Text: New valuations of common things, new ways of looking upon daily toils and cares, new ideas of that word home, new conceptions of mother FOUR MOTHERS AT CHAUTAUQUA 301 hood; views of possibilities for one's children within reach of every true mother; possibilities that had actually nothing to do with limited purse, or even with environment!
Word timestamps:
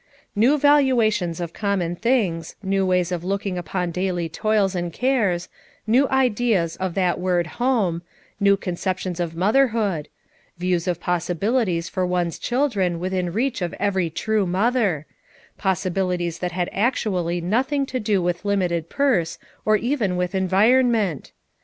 New 0.35 0.57
valuations 0.57 1.39
of 1.39 1.53
common 1.53 1.95
things, 1.95 2.55
new 2.63 2.83
ways 2.83 3.11
of 3.11 3.23
looking 3.23 3.55
upon 3.55 3.91
daily 3.91 4.27
toils 4.27 4.73
and 4.73 4.91
cares, 4.91 5.47
new 5.85 6.09
ideas 6.09 6.75
of 6.77 6.95
that 6.95 7.19
word 7.19 7.45
home, 7.61 8.01
new 8.39 8.57
conceptions 8.57 9.19
of 9.19 9.35
mother 9.35 9.67
FOUR 9.67 9.73
MOTHERS 9.79 10.07
AT 10.07 10.09
CHAUTAUQUA 10.09 10.53
301 10.57 10.57
hood; 10.57 10.59
views 10.59 10.87
of 10.87 10.99
possibilities 10.99 11.87
for 11.89 12.07
one's 12.07 12.39
children 12.39 12.99
within 12.99 13.31
reach 13.31 13.61
of 13.61 13.75
every 13.79 14.09
true 14.09 14.47
mother; 14.47 15.05
possibilities 15.59 16.39
that 16.39 16.51
had 16.53 16.71
actually 16.73 17.39
nothing 17.39 17.85
to 17.85 17.99
do 17.99 18.23
with 18.23 18.43
limited 18.43 18.89
purse, 18.89 19.37
or 19.65 19.75
even 19.77 20.17
with 20.17 20.33
environment! 20.33 21.31